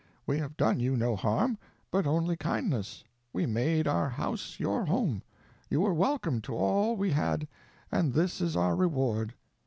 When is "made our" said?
3.45-4.09